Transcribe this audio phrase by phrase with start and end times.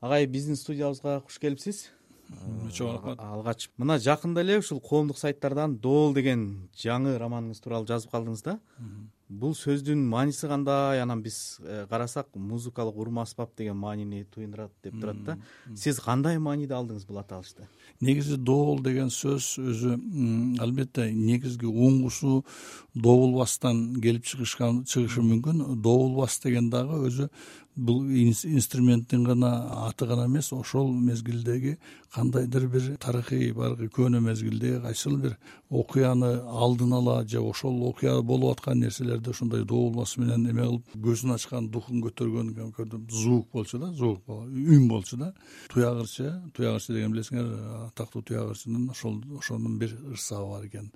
[0.00, 1.88] агай биздин студиябызга куш келипсиз.
[2.76, 3.20] Чоң рахмат.
[3.24, 6.42] Алгач мына жакында эле ушул коомдук сайттардан доол деген
[6.76, 8.58] жаңы романыңыз тууралуу жазып калдыңыз да.
[9.28, 11.02] Бул сөздүн мааниси кандай?
[11.02, 15.36] Анан биз э, карасак музыкалык урма асбап деген маанини туюндурат деп турат да.
[15.76, 17.68] Сиз кандай мааниде алдыңыз бул аталышты?
[18.00, 19.96] Негизи доол деген сөз өзү
[20.64, 22.42] албетте негизги уңгусу
[22.94, 25.76] добулбастан келип чыгышы мүмкүн.
[25.76, 27.28] Добулбас деген дагы өзү
[27.78, 29.50] бул инструменттин гана
[29.86, 31.76] аты гана эмес ошол мезгилдеги
[32.14, 35.36] кандайдыр бир тарыхый баягы көөнө мезгилдеги кайсыл бир
[35.70, 36.32] окуяны
[36.64, 41.70] алдын ала же ошол окуя болуп аткан нерселерди ушундай добулбас менен эме кылып көзүн ачкан
[41.70, 42.50] духун көтөргөн
[43.10, 45.32] звук болчу да звук үн болчу да.
[45.72, 47.54] Туягырчы туягырчы деген билесиңер
[47.86, 50.92] атактуу туягырчынын ошол ошонун бир ырсабы бар экен.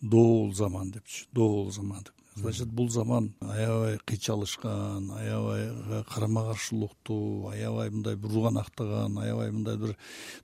[0.00, 7.90] Доол заман депчи доол заман деп значит бул заман аябай кыйчалышкан аябай карама каршылыктуу аябай
[7.90, 9.96] мындай бурганактаган аябай мындай бир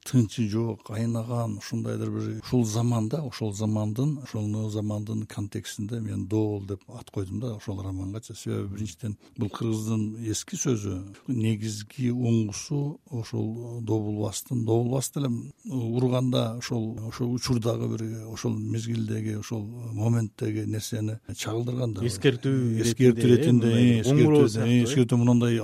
[0.05, 6.63] тынчы жок кайнаган ушундайдыр бир ушул заман да ошол замандын ошол замандын контекстинде мен доол
[6.67, 13.81] деп ат койдум да ошол романгачы себеби биринчиден бул кыргыздын эски сөзү негизги уңгусу ошол
[13.83, 15.31] добулбастын добулбас деле
[15.65, 25.19] урганда ошол ошол учурдагы бир ошол мезгилдеги ошол моменттеги нерсени чагылдырган эскертүү эскертүү иретинде эскертүү
[25.21, 25.59] мындай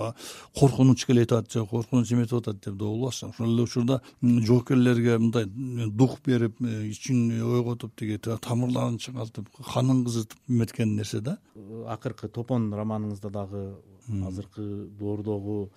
[0.58, 6.60] коркунуч келип атат же коркунуч эметип атат деп ошол эле учурда жоокерлерге мындай дух берип
[6.60, 11.38] ичин ойготуп тиги тамырларын чыңалтып канын кызытып эметкен нерсе да?
[11.86, 13.64] Акыркы топон романыңызда дагы
[14.08, 15.70] азыркы доордогу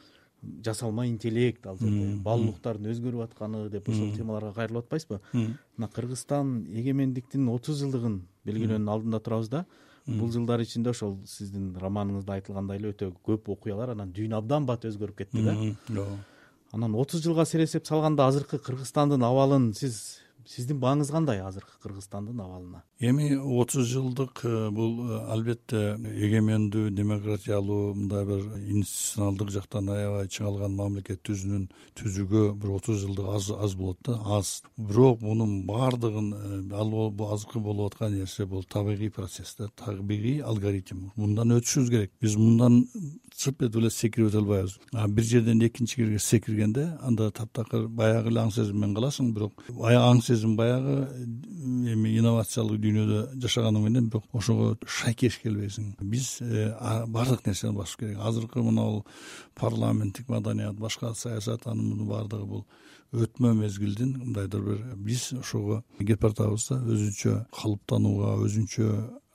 [0.65, 5.21] жасалма интеллект ал жерде баалуулуктардын өзгөрүп атканы деп ошол темаларга кайрылып атпайсызбы?
[5.33, 9.65] Мына кыргызстан эгемендиктин отуз жылдыгын белгилөөнүн алдында турабыз да
[10.07, 14.85] бул жылдар ичинде ошол сиздин романыңызда айтылгандай эле өтө көп окуялар анан дүйнө абдан бат
[14.89, 15.55] өзгөрүп кетти да.
[15.55, 16.19] Ооба
[16.73, 19.99] анан отуз жылга сересеп салганда азыркы кыргызстандын абалын сиз
[20.49, 22.83] сиздин бааңыз кандай азыркы кыргызстандын абалына?
[22.99, 30.75] Эми отуз жылдык э, бул э, албетте эгемендүү демократиялуу мындай бир институционалдык жактан аябай чыңалган
[30.77, 31.67] мамлекет түзүүнүн
[31.99, 34.53] түзүүгө бир отуз жылдык аз аз болот да аз.
[34.77, 36.93] Бирок мунун баардыгын э, ал
[37.31, 41.09] азыркы болуп аткан нерсе бул табигый процесс да табигый алгоритм.
[41.15, 42.11] Мындан өтүшүбүз керек.
[42.21, 42.83] Биз мындан
[43.37, 44.75] чып этип эле секирип өтө албайбыз.
[45.09, 50.21] Бир жерден экинчи жерге секиргенде анда таптакыр баягы эле аң сезим менен каласың бирок аң
[50.23, 51.07] сезим баягы
[51.93, 55.95] эми инновациялык дүйнөдө жашаганың менен бирок ошого шайкеш келбейсиң.
[56.01, 56.71] Биз э,
[57.07, 58.19] баардык нерсени басыш керек.
[58.19, 59.05] Азыркы мынабул
[59.55, 62.65] парламенттик маданият башка саясат анын мунун баардыгы бул.
[63.13, 64.85] Өтмө мезгилдин мындайдыр бир.
[64.95, 68.89] Биз ошого кетип баратабыз да өзүнчө калыптанууга өзүнчө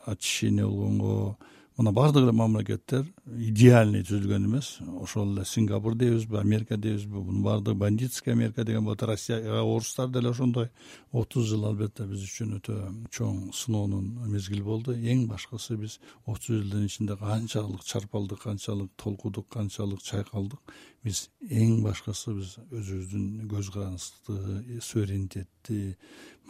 [0.06, 1.36] очищение болгонго
[1.78, 3.04] мына баардык эле мамлекеттер
[3.38, 4.68] идеальный түзүлгөн эмес.
[4.98, 10.30] Ошол эле сингапур дейбизби америка дейбизби мунун баардыгы бандитский америка деген болот россия орустар деле
[10.30, 10.70] ошондой.
[11.12, 12.80] Отуз жыл албетте биз үчүн өтө
[13.14, 14.96] чоң сыноонун мезгили болду.
[14.96, 20.58] Эң башкысы биз отуз жылдын ичинде канчалык чарпалдык канчалык толкудук канчалык чайкалдык.
[21.04, 25.94] Биз эң башкысы биз өзүбүздүн көз карандыкты суверенитетти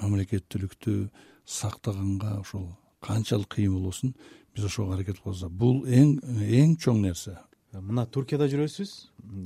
[0.00, 1.00] мамлекеттүүлүктү
[1.44, 2.70] сактаганга ошол
[3.04, 4.16] канчалык кыйын болбосун
[4.58, 7.36] биз ошого аракет кылабыз бул эң эң чоң нерсе.
[7.72, 8.92] Мына туркияда жүрөсүз.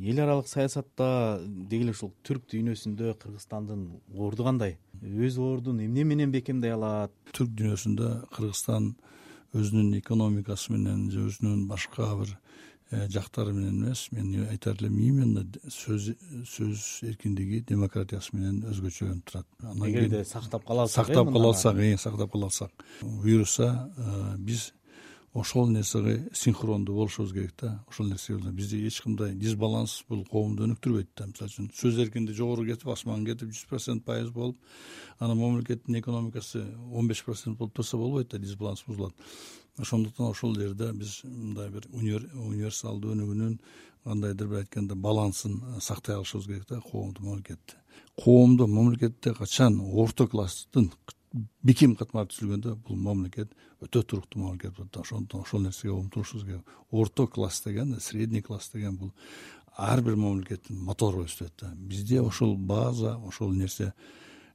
[0.09, 3.83] Эл аралык саясатта деги эле ушул түрк дүйнөсүндө кыргызстандын
[4.17, 4.78] орду кандай?
[5.03, 7.12] Өз ордун эмне менен бекемдей алат?
[7.37, 8.93] Түрк дүйнөсүндө кыргызстан
[9.53, 12.37] өзүнүн экономикасы менен же өзүнүн башка бир
[12.93, 14.09] Э, жактары менен эмес.
[14.12, 16.11] Мен айтар элем именно сөз
[16.44, 19.47] сөз эркиндиги демократиясы менен өзгөчөлөнүп турат.
[19.87, 24.75] Эгерде сактап кала алсак сактап кала алсак сактап кала алсак буюрса э, биз
[25.34, 27.84] ошол нерсеге синхрондуу болушубуз керек да.
[27.88, 31.26] Ошол нерсе бизде эч кандай дисбаланс бул коомду өнүктүрбөйт да.
[31.26, 34.59] Мисалы үчүн сөз эркиндиги жогору кетип асманга кетип жүз процент пайыз болуп
[35.19, 39.15] анан мамлекеттин экономикасы он беш процент болуп турса болбойт да дисбаланс бузулат.
[39.78, 43.59] Ошондуктан ошол жерде биз мындай бир универсалдуу өнүгүүнүн
[44.04, 47.76] кандайдыр бир айтканда балансын сактай алышыбыз керек да коомду мамлекетти.
[48.23, 50.90] Коомду мамлекетте качан орто класстын
[51.62, 53.52] бекем катмары түзүлгөндө бул мамлекет
[53.82, 55.00] өтө туруктуу мамлекет болот да.
[55.00, 59.12] Ошондуктан ошол нерсеге умтулушубуз керек орто класс деген средний класс деген бул
[59.76, 61.73] ар бир мамлекеттин мотору болуп да.
[61.76, 63.93] Бизде ошол база ошол нерсе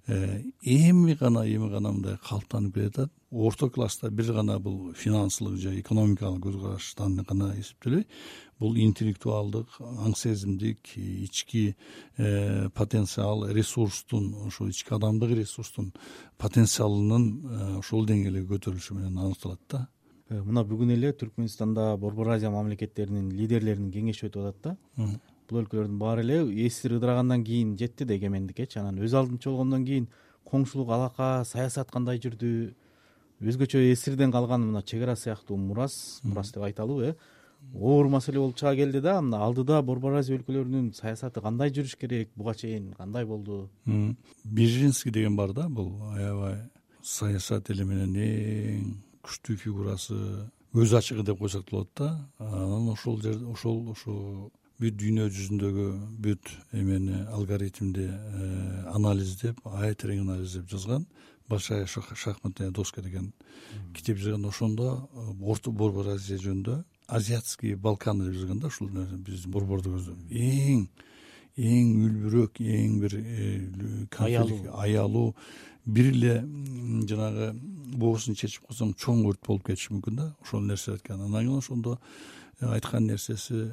[0.07, 6.45] эми гана эми гана мындай калыптанып келатат орто класста бир гана бул финансылык же экономикалык
[6.45, 8.05] көз караштан гана эсептелбей
[8.59, 11.75] бул интеллектуалдык аң сезимдик ички
[12.17, 15.91] э, потенциал ресурстун ошол ички адамдык ресурстун
[16.37, 19.87] потенциалынын э, ошол деңгээлге көтөрүлүшү менен аныкталат да.
[20.29, 26.23] Мына бүгүн эле түркмөнстанда борбор азия мамлекеттеринин лидерлеринин кеңеши өтүп атат да бул өлкөлөрдүн баары
[26.25, 30.07] эле ссср ыдырагандан кийин жетти да эгемендиккечи анан өз алдынча болгондон кийин
[30.47, 32.73] коңшулук алака саясат кандай жүрдү.
[33.37, 37.15] Өзгөчө сссрден калган мына чек ара сыяктуу мурас мурас деп айталыбы э.
[37.73, 42.31] Оор маселе болуп чыга келди да мына алдыда борбор азия өлкөлөрүнүн саясаты кандай жүрүш керек
[42.35, 43.69] буга чейин кандай болду?
[44.43, 46.63] Бежинский деген бар да бул аябай
[47.03, 50.17] саясат эли менен эң күчтүү фигурасы.
[50.73, 52.09] Көз ачыгы деп койсок болот да.
[52.39, 55.85] Анан ошол жерде ошол ошо бүт дүйнө жүзүндөгү
[56.21, 58.49] бүт эмени алгоритмди э,
[58.93, 61.07] анализдеп ай терең анализдеп жазган
[61.49, 63.31] большая шахматная доска деген
[63.95, 64.45] китеп жазган.
[64.45, 69.97] Ошондо э, орто борбор азия жөнүндө азиатский балканы деп жазган да ушул биздин борбордук
[70.29, 70.85] эң
[71.57, 74.05] эң үлбүрөөк эң бир э,
[74.77, 75.33] аялуу.
[75.85, 76.41] бир эле
[77.09, 77.53] жанагы
[77.97, 80.27] боосун чечип койсоң чоң өрт болуп кетиши мүмкүн да.
[80.43, 81.95] Ошол нерсе айткан анан кийин ошондо
[82.59, 83.63] э, айткан нерсеси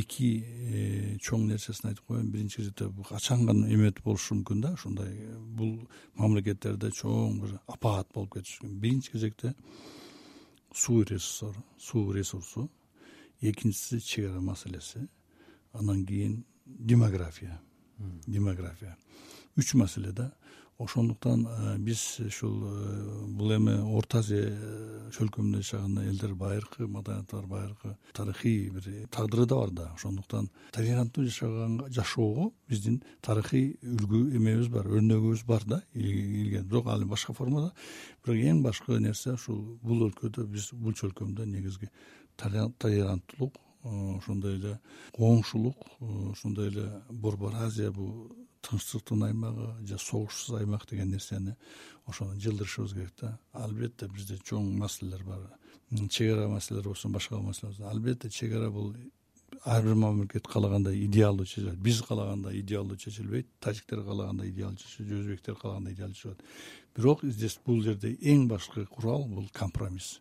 [0.00, 2.28] эки чоң нерсесин айтып коеюн.
[2.32, 4.74] Биринчи кезекте качан гана эметип болушу мүмкүн да.
[4.76, 5.78] Ушундай бул
[6.20, 8.80] мамлекеттерде чоң бир апаат болуп кетиши мүмкүн.
[8.84, 9.54] Биринчи кезекте
[10.74, 12.68] суу ресурсу суу ресурсу.
[13.40, 15.08] Экинчиси чек ара маселеси.
[15.72, 17.60] Андан кийин демография
[18.26, 18.96] демография.
[19.56, 20.32] Үч маселе да.
[20.80, 27.36] Ошондуктан э, биз ушул э, бул эми орто азия э, чөлкөмүндө жашаган элдер байыркы маданияты
[27.36, 29.90] бар байыркы тарыхый бир тагдыры да бар да.
[29.92, 37.34] Ошондуктан толеранттуу жашаган жашоого биздин тарыхый үлгү эмебиз бар өрнөгүбүз бар да бирок ал башка
[37.36, 37.74] формада
[38.24, 41.92] бирок эң башкы нерсе ушул бул өлкөдө биз бул чөлкөмдө негизги
[42.40, 44.78] толеранттуулук ошондой эле
[45.16, 45.76] коңшулук
[46.32, 48.30] ошондой эле борбор азия бул
[48.62, 51.56] тынчтыктын аймагы же согушсуз аймак деген нерсени
[52.06, 53.38] ошону жылдырышыбыз керек да.
[53.52, 55.48] Албетте бизде чоң маселелер бар.
[56.10, 57.86] Чек ара маселелер болсун башка маселе болсун.
[57.86, 58.94] Албетте чек ара бул
[59.64, 61.78] ар бир мамлекет каалагандай идеалдуу чечилет.
[61.78, 66.44] Биз каалагандай идеалдуу чечилбейт тажиктер каалагандай идеалдуу чечилбейт өзбектер каалагандай идеалдуу чечилбейт
[66.96, 70.20] бирок здесь бул жерде эң башкы курал бул компромисс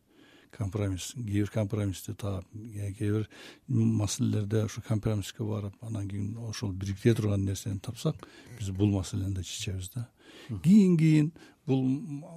[0.52, 3.30] компромисс кээ бир компромиссти таап кээ бир
[3.68, 8.16] маселелерде ушу компромисске барып анан кийин ошол бирикте турган нерсени тапсак
[8.60, 10.08] биз бул маселени да чечебиз да
[10.64, 11.32] кийин кийин
[11.68, 11.84] бул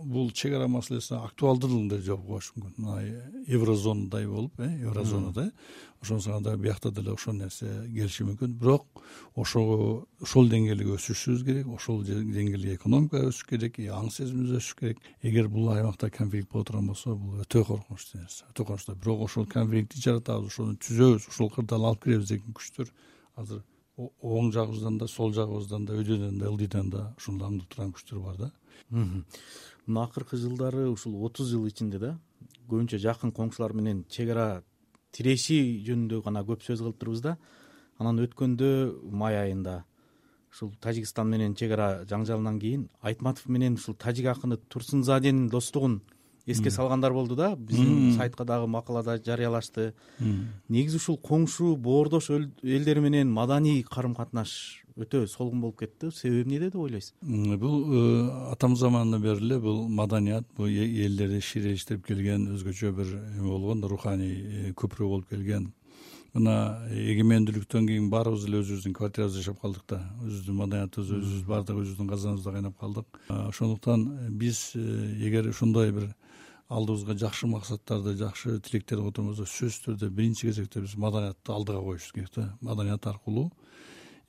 [0.04, 5.50] бул чек ара маселеси актуалдуулугун да жок коюш мүмкүн мына еврозонадай болуп э еврозонадай
[6.02, 8.56] ошонусу анда биякта деле ошол нерсе келиши мүмкүн.
[8.58, 8.86] Бирок
[9.36, 15.02] ошого ошол деңгээлге өсүшүбүз керек ошол деңгээлге экономика өсүш керек аң сезимибиз өсүш керек.
[15.22, 18.96] Эгер бул аймакта конфликт боло турган болсо бул өтө коркунучтуу нерсе өтө коркунучтуу.
[18.96, 22.90] Бирок ошол конфликтти жаратабыз ошону түзөбүз ошол кырдаал алып киребиз деген күчтөр.
[23.36, 23.62] Азыр
[23.98, 28.36] оң жагыбыздан да сол жагыбыздан да өйдөдөн да ылдыйдан да ушул аңдып турган күчтөр бар
[28.36, 28.50] да.
[28.90, 32.18] Мына акыркы жылдары ушул отуз жыл ичинде да
[32.68, 34.62] көбүнчө жакын коңшулар менен чек ара
[35.12, 37.36] тиреши жөнүндө гана көп сөз кылып да.
[37.98, 38.70] Анан өткөндө
[39.12, 39.84] май айында
[40.52, 46.00] ушул тажикстан менен чек ара жаңжалынан кийин айтматов менен ушул тажик акыны турсунзаденин достугун
[46.46, 47.54] эске салгандар болду да.
[47.56, 49.94] Биздин сайтка дагы макалада жарыялашты.
[50.68, 56.10] Негизи ушул коңшу боордош элдер менен маданий карым катнаш өтө солгун болуп кетти.
[56.10, 61.40] Себеби эмнеде деп ойлойсуз бул э, атамыз заманынан бери эле бул маданият бул э, элдерди
[61.40, 65.72] ширетиштирип келген өзгөчө бир эме болгон руханий э, көпүрө болуп келген.
[66.32, 70.00] Мына эгемендүүлүктөн кийин баарыбыз эле өзүбүздүн квартирабызда жашап калдык да.
[70.24, 73.20] Өзүбүздүн маданиятыбыз өзүбүз баардыгы өзүбүздүн казаныбызда кайнап калдык.
[73.28, 76.08] Ошондуктан биз эгер ушундай бир
[76.72, 82.12] алдыбызга жакшы максаттарды жакшы тилектерди койгон болсок сөзсүз түрдө биринчи кезекте биз маданиятты алдыга коюшубуз
[82.12, 82.46] керек да.
[82.60, 83.50] Маданият аркылуу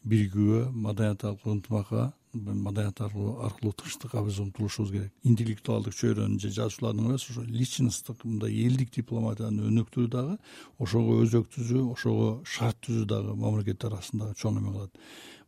[0.03, 5.12] биригүүгө маданият аркылуу ынтымакка маданият аркылуу тынчтыкка биз умтулушубуз керек.
[5.23, 10.38] Интеллектуалдык чөйрөнү же жазуучулардын эмес ошо личностдук мындай элдик дипломатияны өнүктүрүү дагы
[10.79, 15.03] ошого өзөк түзүү ошого шарт түзүү дагы мамлекеттер арасындагы чоң эме кылат.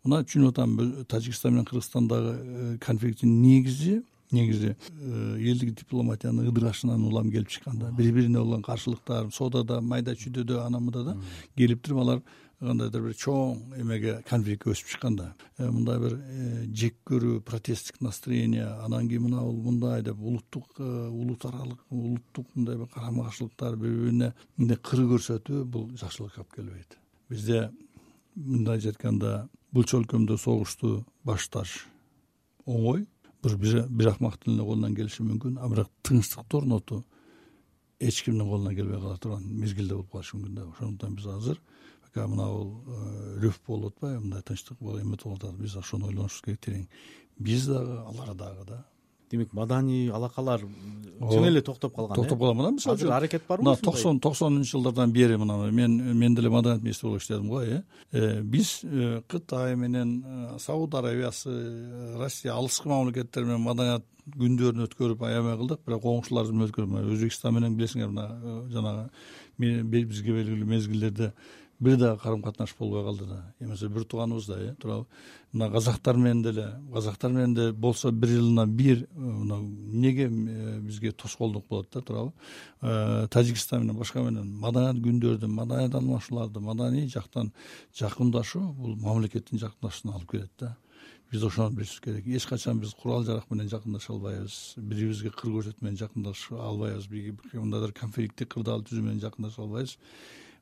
[0.06, 7.32] Мына түшүнүп атам тажикстан менен кыргызстандагы э, конфликттин негизи негизи э, элдик дипломатиянын ыдырашынан улам
[7.32, 7.92] келип чыккан да.
[7.92, 11.16] Бири бирине болгон каршылыктар соодада майда чүйдөдө анан мында да
[11.58, 12.22] келип туруп алар
[12.60, 15.34] кандайдыр бир чоң эмеге конфликтке өсүп чыккан да.
[15.58, 20.80] Э, мындай бир э, жек көрүү протесттик настроение анан кийин мына бул мындай деп улуттук
[20.80, 26.56] улут аралык улуттук мындай бир карама каршылыктар бири бирине мындай кыр көрсөтүү бул жакшылыкка алып
[26.56, 26.98] келбейт.
[27.30, 27.70] Бизде
[28.36, 31.86] мындайча айтканда бул чөлкөмдө согушту башташ
[32.66, 33.06] оңой
[33.54, 37.04] бир акмактын эле колунан келиши мүмкүн а бирок тынчтыкты орнотуу
[38.00, 40.68] эч кимдин колунан келбей кала турган мезгилде болуп калышы мүмкүн да.
[40.70, 41.62] Ошондуктан биз азыр
[42.02, 46.62] пока мына бул э, рөф болуп атпайбы мындай тынчтык эметип атат биз ошону ойлонушубуз керек
[46.66, 46.88] терең.
[47.38, 48.86] Биз дагы алар дагы да.
[49.32, 50.62] Демек маданий алакалар
[51.20, 55.12] чын эле токтоп калган токтоп калган мына мисалы үчүн аракет барбы мына токсон токсонунчу жылдардан
[55.12, 57.84] бери мына мен мен деле маданият министри болуп иштедим го э.
[58.12, 65.22] э биз э, кытай менен э, сауд арабиясы россия алыскы мамлекеттер менен маданият күндөрүн өткөрүп
[65.24, 69.10] аябай кылдык бирок коңшуларыбыз менен өткөрүп өзбекстан менен билесиңер мына жанагы
[69.58, 71.32] бизге белгилүү мезгилдерде
[71.80, 73.54] бир дагы карым катнаш болбой калды да.
[73.60, 75.06] Эмесе бир тууганыбыздай э туурабы.
[75.52, 80.80] Мына казактар менен деле казактар менен деле болсо бир жылына бир э, мына эмнеге э,
[80.80, 82.34] бизге тоскоолдук болот да туурабы.
[82.82, 87.52] Э, тажикстан менен башка менен маданият күндөрдү маданият алмашууларды маданий жактан
[87.98, 90.78] жакындашуу бул мамлекеттин жакындашууна алып келет да.
[91.32, 92.28] Биз ошону билишибиз керек.
[92.28, 94.76] Эч качан биз курал жарак менен жакындаша албайбыз.
[94.78, 97.08] Бири бирибизге кыр көрсөтүү менен жакындаша албайбыз.
[97.52, 99.98] Кандайдыр конфликттик кырдаал түзүү менен жакындаша албайбыз.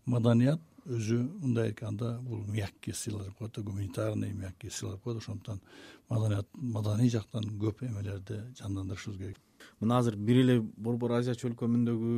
[0.05, 5.17] Маданият өзү мындай айтканда бул мягкие сила деп коет да гуманитарный мягкие сила деп коет.
[5.17, 5.61] Ошондуктан
[6.09, 9.37] маданият маданий жактан көп эмелерди жандандырышыбыз керек.
[9.79, 12.15] Мына азыр бир эле борбор азия чөлкөмүндөгү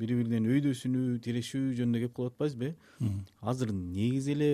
[0.00, 2.74] бири биринен өйдөсүнүү тирешүү жөнүндө кеп кылып атпайбызбы?
[3.40, 4.50] Азыр негизи эле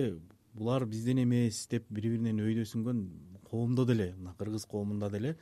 [0.53, 3.05] булар бизден эмес деп бири биринен өйдөсүнгөн
[3.49, 5.35] коомдо деле мына кыргыз коомунда деле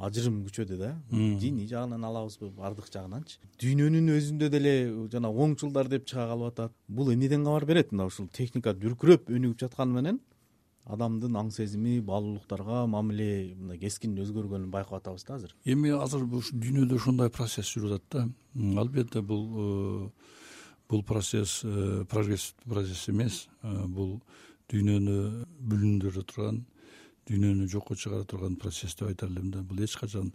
[0.00, 0.90] ажырым күчөдү да.
[1.10, 3.38] Диний жагынан алабызбы баардык жагынанчы.
[3.60, 4.74] Дүйнөнүн өзүндө деле
[5.12, 9.60] жана оңчулдар деп чыга калып атат бул эмнеден кабар берет мына ушул техника дүркүрөп өнүгүп
[9.66, 10.20] жатканы менен
[10.90, 15.54] адамдын аң сезими баалуулуктарга мамиле мындай кескин өзгөргөнүн байкап атабыз да азыр.
[15.64, 18.80] Эми азыр ушу дүйнөдө ушундай процесс жүрүп атат да.
[18.80, 20.08] Албетте бул э,
[20.88, 23.44] бул процесс э, прогрессивдүү процесс эмес.
[23.62, 24.18] Э, бул
[24.72, 26.64] дүйнөнү бүлүндүрө турган
[27.28, 29.62] дүйнөнү жокко чыгара турган процесс деп айтар элем да.
[29.62, 30.32] Бул эч качан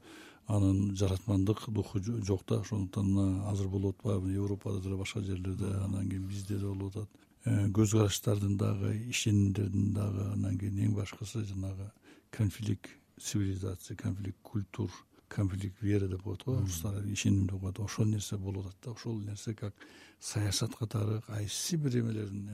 [0.48, 6.10] анын жаратмандык духу жок да ошондуктан мына азыр болуп атпайбы европада деле башка жерлерде анан
[6.10, 7.10] кийин бизде да болуп атат.
[7.46, 11.92] Э, көз караштардын дагы ишенимдердин дагы анан кийин эң башкысы жанагы
[12.32, 12.90] конфликт
[13.20, 14.92] цивилизация конфликт культур
[15.28, 16.58] конфликт вера деп коет го.
[16.58, 17.80] Орустар ишеним деп коет.
[17.80, 18.92] Ошол нерсе болуп атат да.
[18.92, 19.74] Ошол нерсе как
[20.20, 22.50] саясат катары кайсы бир эмелердин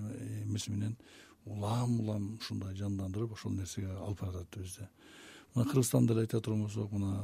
[0.45, 0.97] эмеси менен
[1.45, 4.87] улам улам ушундай жандандырып ошол нерсеге алып баратат бизди
[5.55, 7.23] мына кыргызстанды эле айта турган болсок мына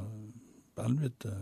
[0.76, 1.34] албетте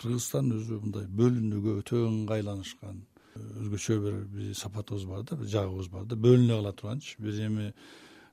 [0.00, 3.06] кыргызстан өзү мындай бөлүнүүгө өтө ыңгайланышкан
[3.38, 7.16] өзгөчө бир биздин сапатыбыз бар да бир жагыбыз бар да бөлүнө кала турганчы.
[7.22, 7.72] Бир эми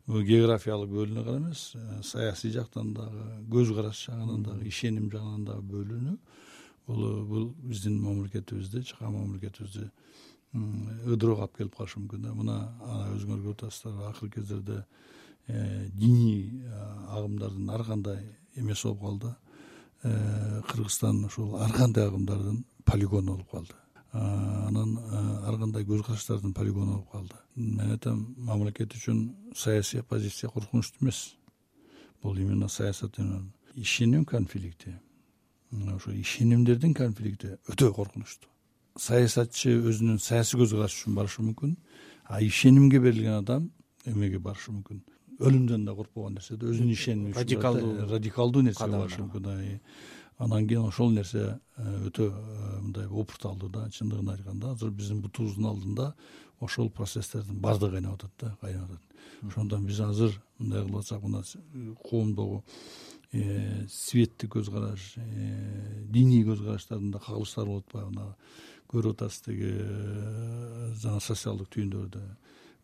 [0.07, 5.65] географиялык бөлүнүү гана эмес э, саясий жактан дагы көз караш жагынан дагы ишеним жагынан дагы
[5.73, 6.17] бөлүнүү.
[6.87, 9.89] Бул бул биздин мамлекетибизди чыккан мамлекетибизди
[10.55, 12.33] ыдыроого алып келип калышы мүмкүн да.
[12.33, 12.55] Мына
[13.15, 14.83] өзүңөр көрүп атасыздар акыркы кездерде
[15.47, 16.83] э, диний э,
[17.17, 18.21] агымдардын ар кандай
[18.55, 19.35] эмеси болуп калды.
[20.03, 23.75] Э, кыргызстан ушул ар кандай агымдардын полигону болуп калды.
[24.11, 24.97] Анан
[25.43, 27.35] ар кандай көз караштардын полигону болуп калды.
[27.55, 31.35] Мен айтам мамлекет үчүн саясий оппозиция коркунучтуу эмес.
[32.23, 33.19] Бул именно саясат
[33.75, 34.95] ишеним конфликти
[35.71, 38.54] ошо ишенимдердин конфликти өтө коркунучтуу
[38.99, 41.75] саясатчы өзүнүн саясий көз карашы үчүн барышы мүмкүн.
[42.25, 43.69] А ишенимге берилген адам
[44.05, 45.01] эмеге барышы мүмкүн.
[45.39, 49.81] Өлүмдөн да коркпогон нерсе да өзүнүн ишеними үчүн радикалдуу радикалдуу нерсеге барышы мүмкүн
[50.37, 55.69] анан кийин ошол нерсе э, өтө э, мындай опурталдуу да чындыгын айтканда азыр биздин бутубуздун
[55.69, 56.13] алдында
[56.59, 59.01] ошол процесстердин баардыгы кыйнап атат да кыйнап атат.
[59.47, 61.43] Ошондуктан биз азыр мындай кылып атсак мына
[62.09, 62.63] коомдогу
[63.31, 65.15] светтик көз караш
[66.11, 68.35] диний көз караштардын да кагылыштары болуп атпайбы мына
[68.91, 72.23] көрүп атасыз тиги э, социалдык түйүндөрдө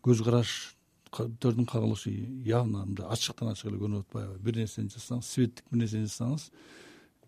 [0.02, 2.12] көз караштердин кагылышы
[2.46, 4.38] явно мындай ачыктан ачык эле көрүнүп атпайбы.
[4.42, 6.48] Бир нерсени жазсаңыз светтик бир нерсени жазсаңыз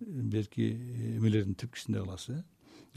[0.00, 0.70] берки
[1.16, 2.42] эмелердин тепкисинде каласыз э.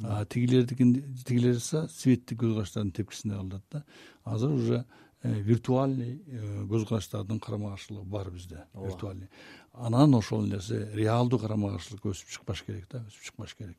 [0.04, 0.94] А тигилердикин
[1.26, 3.84] тигилер жазса светтик көз караштардын тепкисинде калат да.
[4.24, 4.86] Азыр уже э,
[5.24, 6.22] виртуальный
[6.70, 8.66] көз караштардын карама каршылыгы бар бизде.
[8.74, 9.30] Виртуальный.
[9.74, 13.78] Анан ошол нерсе реалдуу карама каршылыкка өсүп чыкпаш керек да өсүп чыкпаш керек.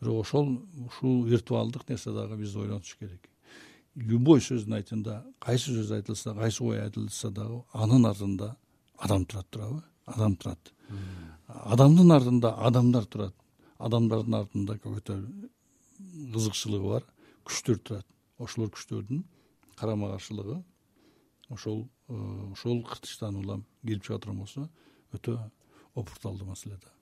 [0.00, 3.28] Бирок ошол ушул виртуалдык нерсе дагы бизди ойлонтуш керек.
[3.94, 8.56] Любой сөздүн айтымында кайсы сөз айтылса кайсы ой айтылса дагы анын артында
[8.98, 10.72] адам турат туурабы адам турат.
[11.48, 13.34] Адамдын артында адамдар турат.
[13.78, 15.20] Адамдардын артында какой то
[16.32, 17.04] кызыкчылыгы бар
[17.44, 18.06] күчтөр турат.
[18.38, 19.24] Ошол күчтөрдүн
[19.76, 20.62] карама каршылыгы
[21.48, 24.68] ошол э, ошол кыртычтан улам келип чыга турган болсо
[25.12, 25.38] өтө
[25.94, 26.92] опурталдуу маселе да